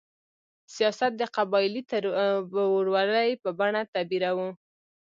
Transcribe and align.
سیاست 0.75 1.11
د 1.17 1.23
قبایلي 1.35 1.81
تربورولۍ 1.91 3.29
په 3.43 3.49
بڼه 3.59 3.81
تعبیروو. 3.93 4.49